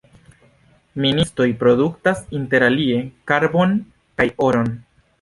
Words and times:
Ministoj 1.05 1.47
produktas 1.59 2.25
interalie 2.41 2.99
karbon 3.33 3.81
kaj 4.21 4.31
oron. 4.51 4.79